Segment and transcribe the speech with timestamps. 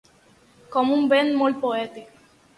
[0.75, 2.11] Com un vent molt poètic.